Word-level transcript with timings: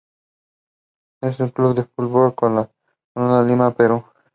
Es 1.21 1.39
un 1.39 1.51
club 1.51 1.75
de 1.75 1.83
futbol 1.83 2.33
de 2.41 2.49
la 2.55 2.71
ciudad 3.13 3.43
de 3.43 3.47
Lima 3.47 3.71
Perú. 3.75 4.03